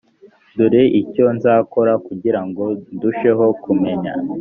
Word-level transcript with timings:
dore 0.57 0.81
icyo 1.01 1.25
nzakora 1.35 1.93
kugira 2.07 2.41
ngo 2.47 2.63
ndusheho 2.95 3.45
kumenya 3.63 4.11